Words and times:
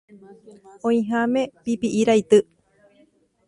oĩháme 0.91 1.45
pipi'i 1.63 1.95
raity 2.11 2.43